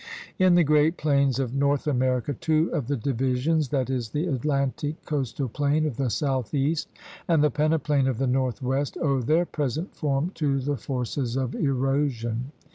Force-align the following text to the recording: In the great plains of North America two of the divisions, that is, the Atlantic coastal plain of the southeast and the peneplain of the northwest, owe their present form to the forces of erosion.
In 0.39 0.55
the 0.55 0.63
great 0.63 0.97
plains 0.97 1.37
of 1.37 1.53
North 1.53 1.85
America 1.85 2.33
two 2.33 2.71
of 2.73 2.87
the 2.87 2.97
divisions, 2.97 3.69
that 3.69 3.87
is, 3.91 4.09
the 4.09 4.25
Atlantic 4.25 5.05
coastal 5.05 5.47
plain 5.47 5.85
of 5.85 5.97
the 5.97 6.09
southeast 6.09 6.89
and 7.27 7.43
the 7.43 7.51
peneplain 7.51 8.07
of 8.07 8.17
the 8.17 8.25
northwest, 8.25 8.97
owe 8.99 9.21
their 9.21 9.45
present 9.45 9.95
form 9.95 10.31
to 10.33 10.59
the 10.59 10.77
forces 10.77 11.35
of 11.35 11.53
erosion. 11.53 12.51